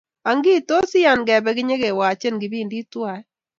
ang'ii 0.29 0.61
tos 0.69 0.91
iyan 0.99 1.21
kebee 1.27 1.61
nyekewachen 1.67 2.35
kipindit 2.41 2.85
tuwai 2.91 3.21